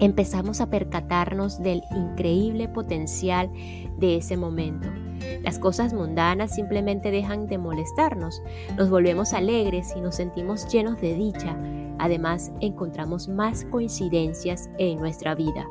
empezamos 0.00 0.62
a 0.62 0.70
percatarnos 0.70 1.62
del 1.62 1.82
increíble 1.94 2.66
potencial 2.66 3.52
de 3.98 4.16
ese 4.16 4.38
momento. 4.38 4.88
Las 5.42 5.58
cosas 5.58 5.94
mundanas 5.94 6.54
simplemente 6.54 7.10
dejan 7.10 7.46
de 7.46 7.58
molestarnos, 7.58 8.42
nos 8.76 8.90
volvemos 8.90 9.32
alegres 9.32 9.94
y 9.96 10.00
nos 10.00 10.16
sentimos 10.16 10.66
llenos 10.72 11.00
de 11.00 11.14
dicha. 11.14 11.56
Además, 11.98 12.52
encontramos 12.60 13.28
más 13.28 13.64
coincidencias 13.66 14.68
en 14.78 14.98
nuestra 14.98 15.34
vida. 15.34 15.66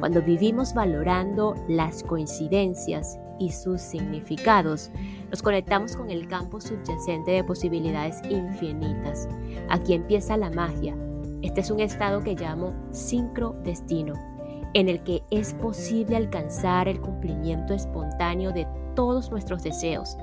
Cuando 0.00 0.22
vivimos 0.22 0.74
valorando 0.74 1.54
las 1.68 2.02
coincidencias 2.02 3.18
y 3.38 3.50
sus 3.50 3.80
significados, 3.80 4.90
nos 5.30 5.42
conectamos 5.42 5.96
con 5.96 6.10
el 6.10 6.28
campo 6.28 6.60
subyacente 6.60 7.32
de 7.32 7.44
posibilidades 7.44 8.20
infinitas. 8.28 9.28
Aquí 9.68 9.94
empieza 9.94 10.36
la 10.36 10.50
magia. 10.50 10.96
Este 11.42 11.60
es 11.60 11.70
un 11.70 11.80
estado 11.80 12.22
que 12.22 12.34
llamo 12.34 12.74
sincrodestino, 12.90 14.14
en 14.72 14.88
el 14.88 15.02
que 15.02 15.22
es 15.30 15.54
posible 15.54 16.16
alcanzar 16.16 16.88
el 16.88 17.00
cumplimiento 17.00 17.74
espontáneo 17.74 18.52
de 18.52 18.66
todos 18.94 19.30
nuestros 19.30 19.62
deseos. 19.62 20.16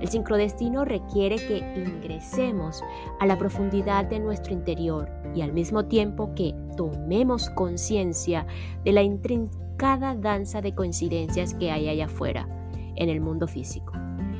El 0.00 0.08
sincrodestino 0.08 0.84
requiere 0.84 1.36
que 1.36 1.58
ingresemos 1.76 2.82
a 3.20 3.26
la 3.26 3.38
profundidad 3.38 4.04
de 4.04 4.20
nuestro 4.20 4.52
interior 4.52 5.08
y 5.34 5.42
al 5.42 5.52
mismo 5.52 5.86
tiempo 5.86 6.34
que 6.34 6.54
tomemos 6.76 7.50
conciencia 7.50 8.46
de 8.84 8.92
la 8.92 9.02
intrincada 9.02 10.14
danza 10.14 10.60
de 10.60 10.74
coincidencias 10.74 11.54
que 11.54 11.70
hay 11.70 11.88
allá 11.88 12.06
afuera, 12.06 12.48
en 12.96 13.08
el 13.08 13.20
mundo 13.20 13.46
físico. 13.46 13.92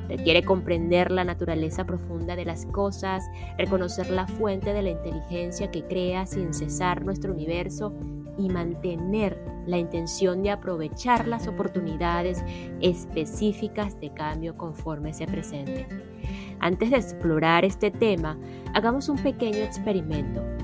Requiere 0.08 0.42
comprender 0.42 1.11
la 1.11 1.25
naturaleza 1.25 1.85
profunda 1.85 2.35
de 2.35 2.47
las 2.47 2.64
cosas, 2.66 3.25
reconocer 3.58 4.11
la 4.11 4.26
fuente 4.26 4.73
de 4.73 4.82
la 4.82 4.90
inteligencia 4.90 5.70
que 5.70 5.85
crea 5.85 6.25
sin 6.25 6.54
cesar 6.54 7.04
nuestro 7.04 7.32
universo 7.32 7.92
y 8.38 8.49
mantener 8.49 9.42
la 9.66 9.78
intención 9.78 10.42
de 10.42 10.50
aprovechar 10.50 11.28
las 11.28 11.47
oportunidades 11.49 12.42
específicas 12.80 14.00
de 14.00 14.11
cambio 14.11 14.57
conforme 14.57 15.12
se 15.12 15.26
presenten. 15.26 15.87
Antes 16.61 16.90
de 16.90 16.97
explorar 16.97 17.64
este 17.64 17.90
tema, 17.90 18.38
hagamos 18.75 19.09
un 19.09 19.18
pequeño 19.18 19.59
experimento. 19.59 20.58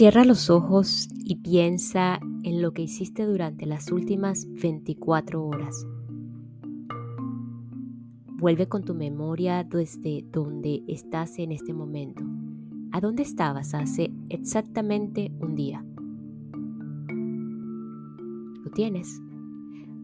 Cierra 0.00 0.24
los 0.24 0.48
ojos 0.48 1.10
y 1.22 1.36
piensa 1.36 2.20
en 2.42 2.62
lo 2.62 2.72
que 2.72 2.80
hiciste 2.80 3.26
durante 3.26 3.66
las 3.66 3.92
últimas 3.92 4.46
24 4.50 5.44
horas. 5.44 5.86
Vuelve 8.38 8.66
con 8.66 8.82
tu 8.82 8.94
memoria 8.94 9.62
desde 9.62 10.24
donde 10.32 10.82
estás 10.88 11.38
en 11.38 11.52
este 11.52 11.74
momento. 11.74 12.24
¿A 12.92 13.02
dónde 13.02 13.24
estabas 13.24 13.74
hace 13.74 14.10
exactamente 14.30 15.32
un 15.38 15.54
día? 15.54 15.84
Lo 18.64 18.70
tienes. 18.70 19.20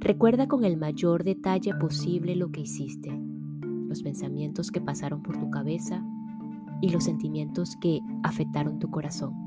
Recuerda 0.01 0.47
con 0.47 0.67
el 0.67 0.77
mayor 0.77 1.25
detalle 1.25 1.73
posible 1.75 2.37
lo 2.37 2.53
que 2.53 2.61
hiciste, 2.61 3.19
los 3.89 4.03
pensamientos 4.03 4.71
que 4.71 4.83
pasaron 4.83 5.23
por 5.23 5.39
tu 5.39 5.49
cabeza 5.49 6.05
y 6.83 6.91
los 6.91 7.05
sentimientos 7.05 7.77
que 7.81 8.01
afectaron 8.25 8.79
tu 8.79 8.91
corazón. 8.91 9.46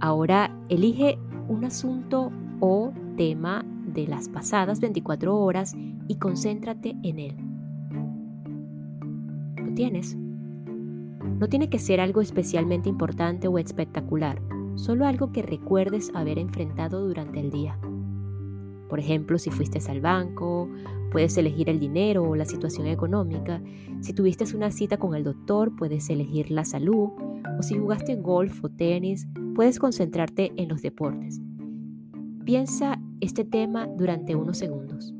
Ahora 0.00 0.56
elige 0.68 1.18
un 1.48 1.64
asunto 1.64 2.30
o 2.60 2.92
tema 3.16 3.64
de 3.86 4.06
las 4.06 4.28
pasadas 4.28 4.80
24 4.80 5.36
horas 5.36 5.74
y 6.08 6.16
concéntrate 6.16 6.96
en 7.02 7.18
él. 7.18 7.34
¿Lo 9.56 9.74
tienes? 9.74 10.16
No 10.16 11.48
tiene 11.48 11.68
que 11.68 11.78
ser 11.78 12.00
algo 12.00 12.20
especialmente 12.20 12.88
importante 12.88 13.48
o 13.48 13.58
espectacular, 13.58 14.40
solo 14.74 15.06
algo 15.06 15.32
que 15.32 15.42
recuerdes 15.42 16.10
haber 16.14 16.38
enfrentado 16.38 17.06
durante 17.06 17.40
el 17.40 17.50
día. 17.50 17.78
Por 18.88 19.00
ejemplo, 19.00 19.38
si 19.38 19.50
fuiste 19.50 19.80
al 19.90 20.00
banco, 20.00 20.68
puedes 21.10 21.36
elegir 21.36 21.68
el 21.68 21.80
dinero 21.80 22.22
o 22.22 22.36
la 22.36 22.44
situación 22.44 22.86
económica. 22.86 23.60
Si 24.00 24.12
tuviste 24.12 24.44
una 24.54 24.70
cita 24.70 24.96
con 24.96 25.14
el 25.14 25.24
doctor, 25.24 25.74
puedes 25.76 26.08
elegir 26.08 26.50
la 26.50 26.64
salud. 26.64 27.10
O 27.58 27.62
si 27.62 27.78
jugaste 27.78 28.16
golf 28.16 28.64
o 28.64 28.68
tenis, 28.68 29.26
puedes 29.54 29.78
concentrarte 29.78 30.52
en 30.56 30.68
los 30.68 30.82
deportes. 30.82 31.40
Piensa 32.44 33.00
este 33.20 33.44
tema 33.44 33.86
durante 33.86 34.36
unos 34.36 34.58
segundos. 34.58 35.14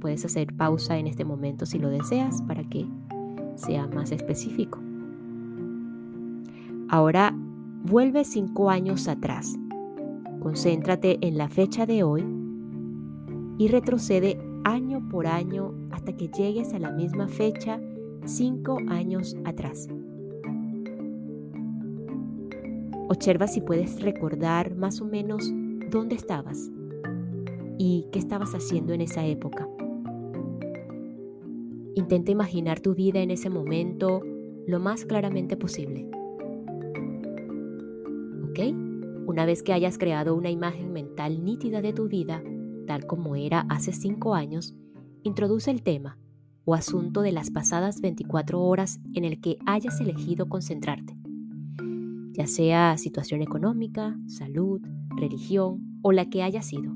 Puedes 0.00 0.24
hacer 0.24 0.54
pausa 0.54 0.98
en 0.98 1.06
este 1.06 1.24
momento 1.24 1.66
si 1.66 1.78
lo 1.78 1.88
deseas 1.88 2.42
para 2.42 2.62
que 2.64 2.86
sea 3.56 3.86
más 3.88 4.12
específico. 4.12 4.80
Ahora 6.88 7.34
vuelve 7.84 8.24
cinco 8.24 8.70
años 8.70 9.08
atrás. 9.08 9.56
Concéntrate 10.40 11.18
en 11.26 11.38
la 11.38 11.48
fecha 11.48 11.86
de 11.86 12.02
hoy 12.02 12.24
y 13.58 13.68
retrocede 13.68 14.38
año 14.64 15.08
por 15.08 15.26
año 15.26 15.74
hasta 15.90 16.12
que 16.12 16.28
llegues 16.28 16.74
a 16.74 16.78
la 16.78 16.90
misma 16.90 17.28
fecha 17.28 17.80
cinco 18.24 18.78
años 18.88 19.36
atrás. 19.44 19.88
Observa 23.06 23.46
si 23.46 23.60
puedes 23.60 24.00
recordar 24.00 24.76
más 24.76 25.02
o 25.02 25.04
menos 25.04 25.52
dónde 25.90 26.14
estabas 26.14 26.70
y 27.76 28.06
qué 28.10 28.18
estabas 28.18 28.54
haciendo 28.54 28.94
en 28.94 29.02
esa 29.02 29.26
época. 29.26 29.68
Intenta 31.94 32.32
imaginar 32.32 32.80
tu 32.80 32.94
vida 32.94 33.20
en 33.20 33.30
ese 33.30 33.50
momento 33.50 34.22
lo 34.66 34.80
más 34.80 35.04
claramente 35.04 35.58
posible. 35.58 36.08
¿Ok? 38.48 38.60
Una 39.26 39.44
vez 39.44 39.62
que 39.62 39.74
hayas 39.74 39.98
creado 39.98 40.34
una 40.34 40.50
imagen 40.50 40.92
mental 40.92 41.44
nítida 41.44 41.82
de 41.82 41.92
tu 41.92 42.08
vida, 42.08 42.42
tal 42.86 43.06
como 43.06 43.36
era 43.36 43.66
hace 43.68 43.92
cinco 43.92 44.34
años, 44.34 44.74
introduce 45.22 45.70
el 45.70 45.82
tema 45.82 46.18
o 46.64 46.74
asunto 46.74 47.20
de 47.20 47.32
las 47.32 47.50
pasadas 47.50 48.00
24 48.00 48.62
horas 48.62 48.98
en 49.12 49.24
el 49.24 49.42
que 49.42 49.58
hayas 49.66 50.00
elegido 50.00 50.48
concentrarte 50.48 51.14
ya 52.34 52.46
sea 52.46 52.98
situación 52.98 53.42
económica, 53.42 54.18
salud, 54.26 54.82
religión 55.16 55.98
o 56.02 56.12
la 56.12 56.28
que 56.28 56.42
haya 56.42 56.62
sido. 56.62 56.92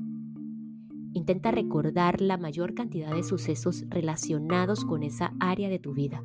Intenta 1.13 1.49
recordar 1.51 2.21
la 2.21 2.37
mayor 2.37 2.73
cantidad 2.75 3.15
de 3.15 3.23
sucesos 3.23 3.85
relacionados 3.89 4.85
con 4.85 5.01
esa 5.01 5.33
área 5.39 5.69
de 5.69 5.79
tu 5.79 5.93
vida. 5.93 6.23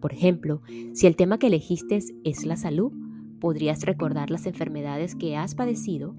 Por 0.00 0.12
ejemplo, 0.12 0.62
si 0.94 1.06
el 1.06 1.14
tema 1.14 1.38
que 1.38 1.48
elegiste 1.48 2.00
es 2.24 2.46
la 2.46 2.56
salud, 2.56 2.90
podrías 3.38 3.84
recordar 3.84 4.30
las 4.30 4.46
enfermedades 4.46 5.14
que 5.14 5.36
has 5.36 5.54
padecido, 5.54 6.14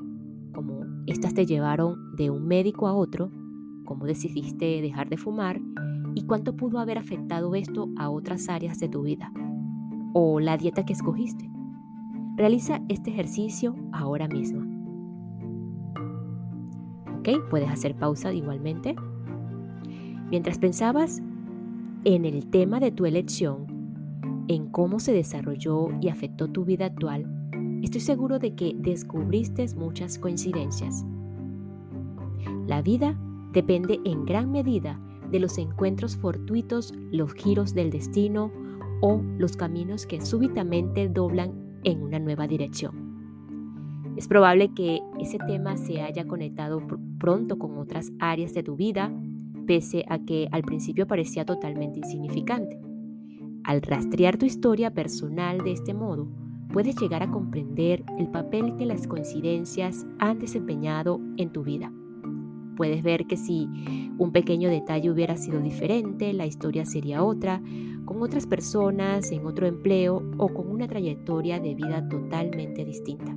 como 0.54 0.86
estas 1.08 1.34
te 1.34 1.46
llevaron 1.46 2.16
de 2.16 2.30
un 2.30 2.48
médico 2.48 2.88
a 2.88 2.94
otro, 2.94 3.32
cómo 3.86 4.06
decidiste 4.06 4.82
dejar 4.82 5.10
de 5.10 5.18
fumar 5.18 5.60
y 6.14 6.24
cuánto 6.24 6.56
pudo 6.56 6.80
haber 6.80 6.98
afectado 6.98 7.56
esto 7.56 7.90
a 7.98 8.10
otras 8.10 8.50
áreas 8.50 8.80
de 8.80 8.88
tu 8.88 9.02
vida, 9.02 9.32
o 10.14 10.40
la 10.40 10.58
dieta 10.58 10.86
que 10.86 10.94
escogiste. 10.94 11.51
Realiza 12.42 12.82
este 12.90 13.12
ejercicio 13.12 13.76
ahora 13.92 14.28
mismo. 14.28 14.62
¿Ok? 17.20 17.30
Puedes 17.52 17.70
hacer 17.70 17.94
pausa 17.94 18.34
igualmente. 18.34 18.96
Mientras 20.32 20.58
pensabas 20.58 21.22
en 22.04 22.26
el 22.26 22.48
tema 22.48 22.80
de 22.80 22.92
tu 22.92 23.06
elección, 23.06 23.68
en 24.48 24.70
cómo 24.70 25.00
se 25.00 25.14
desarrolló 25.14 25.90
y 26.02 26.10
afectó 26.10 26.48
tu 26.48 26.66
vida 26.66 26.88
actual, 26.88 27.28
estoy 27.84 28.02
seguro 28.02 28.40
de 28.40 28.56
que 28.56 28.74
descubriste 28.76 29.64
muchas 29.76 30.18
coincidencias. 30.18 31.06
La 32.66 32.82
vida 32.82 33.20
depende 33.54 34.00
en 34.04 34.26
gran 34.26 34.52
medida 34.52 35.00
de 35.30 35.40
los 35.40 35.60
encuentros 35.60 36.18
fortuitos, 36.18 36.92
los 37.12 37.36
giros 37.36 37.76
del 37.76 37.92
destino 37.92 38.52
o 39.00 39.22
los 39.38 39.56
caminos 39.56 40.08
que 40.08 40.22
súbitamente 40.22 41.08
doblan 41.08 41.70
en 41.84 42.02
una 42.02 42.20
nueva 42.20 42.48
dirección. 42.48 43.12
Es 44.18 44.28
probable 44.28 44.74
que 44.74 45.00
ese 45.20 45.38
tema 45.40 45.78
se 45.78 46.02
haya 46.02 46.28
conectado 46.28 46.82
pronto 47.18 47.58
con 47.58 47.78
otras 47.78 48.12
áreas 48.20 48.54
de 48.54 48.64
tu 48.64 48.76
vida, 48.76 49.12
pese 49.66 50.06
a 50.10 50.20
que 50.20 50.48
al 50.52 50.64
principio 50.64 51.08
parecía 51.08 51.46
totalmente 51.46 52.00
insignificante. 52.00 52.80
Al 53.64 53.82
rastrear 53.82 54.38
tu 54.38 54.46
historia 54.46 54.94
personal 54.94 55.60
de 55.60 55.72
este 55.72 55.94
modo, 55.94 56.28
puedes 56.74 56.96
llegar 57.00 57.24
a 57.24 57.30
comprender 57.30 58.04
el 58.18 58.28
papel 58.28 58.76
que 58.76 58.86
las 58.86 59.08
coincidencias 59.08 60.06
han 60.20 60.40
desempeñado 60.40 61.20
en 61.38 61.52
tu 61.52 61.64
vida. 61.64 61.92
Puedes 62.76 63.04
ver 63.04 63.28
que 63.28 63.38
si 63.38 63.68
un 64.18 64.32
pequeño 64.32 64.70
detalle 64.70 65.12
hubiera 65.12 65.38
sido 65.38 65.62
diferente, 65.62 66.34
la 66.34 66.46
historia 66.46 66.86
sería 66.86 67.24
otra, 67.24 67.62
con 68.06 68.22
otras 68.22 68.46
personas, 68.48 69.32
en 69.32 69.46
otro 69.46 69.68
empleo 69.68 70.24
o 70.38 70.50
con 70.50 70.70
una 70.70 70.88
trayectoria 70.88 71.60
de 71.60 71.76
vida 71.76 72.08
totalmente 72.10 72.86
distinta. 72.86 73.36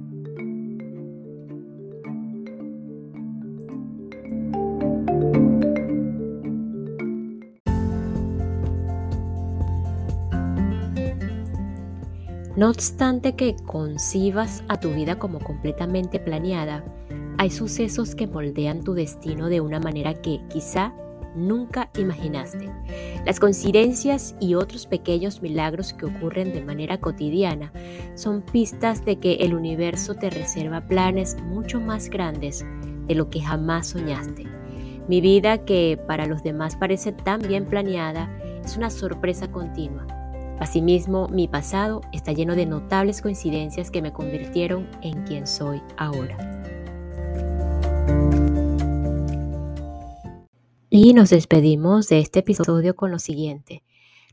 No 12.56 12.70
obstante 12.70 13.34
que 13.34 13.56
concibas 13.66 14.62
a 14.68 14.78
tu 14.78 14.90
vida 14.90 15.18
como 15.18 15.40
completamente 15.40 16.20
planeada, 16.20 16.84
hay 17.36 17.50
sucesos 17.50 18.14
que 18.14 18.28
moldean 18.28 18.84
tu 18.84 18.94
destino 18.94 19.48
de 19.48 19.60
una 19.60 19.80
manera 19.80 20.14
que 20.14 20.40
quizá 20.48 20.94
nunca 21.34 21.90
imaginaste. 21.98 22.70
Las 23.24 23.40
coincidencias 23.40 24.34
y 24.40 24.54
otros 24.54 24.86
pequeños 24.86 25.42
milagros 25.42 25.92
que 25.92 26.06
ocurren 26.06 26.52
de 26.52 26.62
manera 26.62 26.98
cotidiana 26.98 27.72
son 28.14 28.42
pistas 28.42 29.04
de 29.04 29.18
que 29.18 29.34
el 29.34 29.54
universo 29.54 30.14
te 30.14 30.30
reserva 30.30 30.82
planes 30.82 31.36
mucho 31.42 31.80
más 31.80 32.08
grandes 32.08 32.64
de 33.06 33.14
lo 33.14 33.30
que 33.30 33.40
jamás 33.40 33.88
soñaste. 33.88 34.44
Mi 35.08 35.20
vida, 35.20 35.64
que 35.64 36.00
para 36.06 36.26
los 36.26 36.42
demás 36.42 36.76
parece 36.76 37.12
tan 37.12 37.40
bien 37.40 37.66
planeada, 37.66 38.30
es 38.64 38.76
una 38.76 38.88
sorpresa 38.88 39.50
continua 39.50 40.06
Asimismo, 40.60 41.28
mi 41.28 41.48
pasado 41.48 42.00
está 42.12 42.32
lleno 42.32 42.54
de 42.54 42.66
notables 42.66 43.20
coincidencias 43.20 43.90
que 43.90 44.02
me 44.02 44.12
convirtieron 44.12 44.88
en 45.02 45.24
quien 45.24 45.46
soy 45.46 45.82
ahora. 45.96 46.36
Y 50.96 51.12
nos 51.12 51.30
despedimos 51.30 52.06
de 52.06 52.20
este 52.20 52.38
episodio 52.38 52.94
con 52.94 53.10
lo 53.10 53.18
siguiente. 53.18 53.82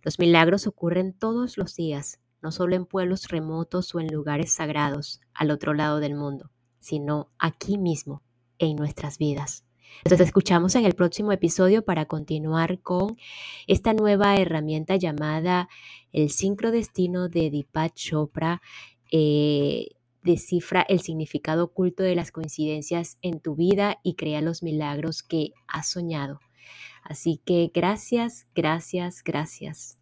Los 0.04 0.19
milagros 0.19 0.67
ocurren 0.67 1.12
todos 1.12 1.58
los 1.58 1.76
días, 1.76 2.19
no 2.39 2.52
solo 2.52 2.76
en 2.76 2.86
pueblos 2.86 3.30
remotos 3.30 3.95
o 3.95 4.00
en 4.00 4.13
lugares 4.13 4.54
sagrados 4.54 5.21
al 5.34 5.50
otro 5.50 5.74
lado 5.74 6.00
del 6.00 6.13
mundo, 6.13 6.52
sino 6.80 7.32
aquí 7.39 7.80
mismo, 7.80 8.21
en 8.60 8.76
nuestras 8.76 9.17
vidas. 9.17 9.65
Nos 10.08 10.19
escuchamos 10.19 10.76
en 10.76 10.86
el 10.86 10.93
próximo 10.93 11.32
episodio 11.32 11.84
para 11.84 12.06
continuar 12.06 12.80
con 12.82 13.17
esta 13.65 13.95
nueva 13.95 14.38
herramienta 14.38 14.97
llamada 14.97 15.67
el 16.12 16.30
sincrodestino 16.30 17.28
de 17.28 17.50
Deepak 17.50 17.95
Chopra. 17.95 18.62
Eh, 19.12 19.95
descifra 20.21 20.84
el 20.84 21.00
significado 21.00 21.63
oculto 21.63 22.04
de 22.04 22.13
las 22.13 22.32
coincidencias 22.32 23.17
en 23.24 23.39
tu 23.39 23.56
vida 23.56 23.97
y 24.04 24.13
crea 24.13 24.41
los 24.41 24.62
milagros 24.62 25.24
que 25.24 25.54
has 25.67 25.89
soñado. 25.89 26.39
Así 27.04 27.42
que 27.46 27.72
gracias, 27.74 28.48
gracias, 28.56 29.24
gracias. 29.24 30.01